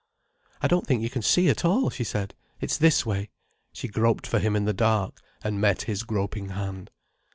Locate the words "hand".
6.49-6.89